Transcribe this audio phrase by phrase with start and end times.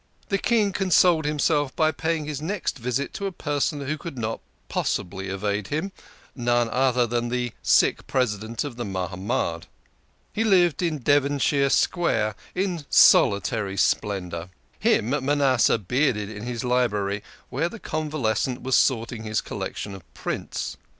[0.29, 4.39] The King consoled himself by paying his next visit to a personage who could not
[4.67, 5.91] possibly evade him
[6.35, 9.67] none other than the sick President of the Mahamad.
[10.33, 14.49] He lived in Devon shire Square, in solitary splendour.
[14.79, 17.21] Him Manasseh bearded in his library,
[17.51, 20.77] where the convalescent was sorting his collec tion of prints.